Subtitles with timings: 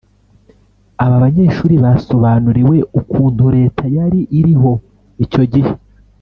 [1.03, 4.71] Aba banyeshuri basobanuriwe ukuntu leta yari iriho
[5.25, 5.71] icyo gihe